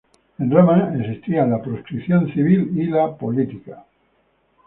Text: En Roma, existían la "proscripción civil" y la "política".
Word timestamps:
En 0.39 0.49
Roma, 0.49 0.95
existían 0.99 1.51
la 1.51 1.61
"proscripción 1.61 2.25
civil" 2.33 2.71
y 2.75 2.87
la 2.87 3.15
"política". 3.15 3.85